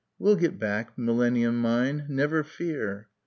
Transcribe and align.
"We'll 0.17 0.35
get 0.35 0.57
back, 0.57 0.97
Millenium 0.97 1.57
mine 1.61 2.07
never 2.09 2.43
fear." 2.43 3.07